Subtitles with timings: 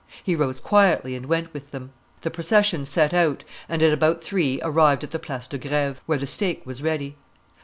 [0.23, 1.91] He rose quietly and went with them;
[2.23, 6.17] the procession set out, and at about three arrived at the Place de Greve; where
[6.17, 7.17] the stake was ready.